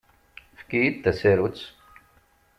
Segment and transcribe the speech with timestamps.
[0.53, 1.61] Efk-iyi-d tasarut.